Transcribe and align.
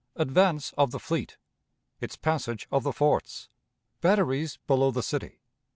Advance 0.15 0.73
of 0.79 0.89
the 0.89 0.99
Fleet. 0.99 1.37
Its 1.99 2.15
Passage 2.15 2.67
of 2.71 2.81
the 2.81 2.91
Forts. 2.91 3.49
Batteries 4.01 4.57
below 4.65 4.89
the 4.89 5.03
City. 5.03 5.41